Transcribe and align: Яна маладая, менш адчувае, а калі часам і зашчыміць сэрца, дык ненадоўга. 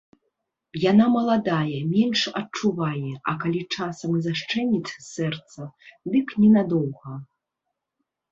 Яна 0.91 1.05
маладая, 1.15 1.79
менш 1.95 2.21
адчувае, 2.41 3.11
а 3.31 3.35
калі 3.43 3.61
часам 3.77 4.09
і 4.19 4.23
зашчыміць 4.27 4.95
сэрца, 5.13 5.61
дык 6.15 6.27
ненадоўга. 6.41 7.13